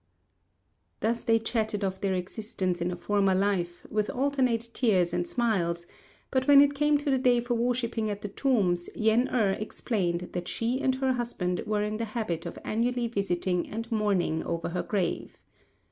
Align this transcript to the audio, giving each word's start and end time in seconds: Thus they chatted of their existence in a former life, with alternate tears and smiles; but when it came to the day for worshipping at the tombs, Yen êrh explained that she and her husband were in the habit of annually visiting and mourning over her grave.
Thus 1.01 1.23
they 1.23 1.37
chatted 1.37 1.83
of 1.83 2.01
their 2.01 2.15
existence 2.15 2.81
in 2.81 2.89
a 2.89 2.95
former 2.95 3.35
life, 3.35 3.85
with 3.91 4.09
alternate 4.09 4.67
tears 4.73 5.13
and 5.13 5.27
smiles; 5.27 5.85
but 6.31 6.47
when 6.47 6.59
it 6.59 6.73
came 6.73 6.97
to 6.97 7.11
the 7.11 7.19
day 7.19 7.39
for 7.39 7.53
worshipping 7.53 8.09
at 8.09 8.23
the 8.23 8.27
tombs, 8.27 8.89
Yen 8.95 9.27
êrh 9.27 9.61
explained 9.61 10.29
that 10.31 10.47
she 10.47 10.81
and 10.81 10.95
her 10.95 11.13
husband 11.13 11.61
were 11.67 11.83
in 11.83 11.97
the 11.97 12.05
habit 12.17 12.47
of 12.47 12.57
annually 12.63 13.07
visiting 13.07 13.69
and 13.69 13.91
mourning 13.91 14.43
over 14.43 14.69
her 14.69 14.81
grave. 14.81 15.37